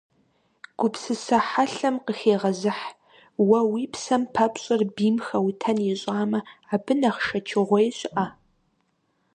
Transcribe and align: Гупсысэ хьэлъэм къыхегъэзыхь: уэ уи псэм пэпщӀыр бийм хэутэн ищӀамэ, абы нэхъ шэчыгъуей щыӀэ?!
Гупсысэ 0.79 1.37
хьэлъэм 1.49 1.95
къыхегъэзыхь: 2.05 2.85
уэ 3.47 3.59
уи 3.71 3.83
псэм 3.93 4.23
пэпщӀыр 4.33 4.81
бийм 4.95 5.17
хэутэн 5.25 5.77
ищӀамэ, 5.91 6.39
абы 6.73 6.93
нэхъ 6.99 7.21
шэчыгъуей 7.25 7.89
щыӀэ?! 7.97 8.25